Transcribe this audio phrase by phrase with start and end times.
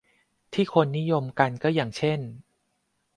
[0.53, 2.19] ที่คนนิยมกันก็อย่างเช่น